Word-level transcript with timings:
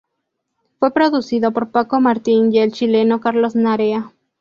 Fue 0.79 0.91
producido 0.95 1.51
por 1.53 1.69
Paco 1.69 2.01
Martín 2.01 2.51
y 2.51 2.57
el 2.57 2.71
chileno 2.71 3.19
Carlos 3.21 3.55
Narea. 3.55 4.11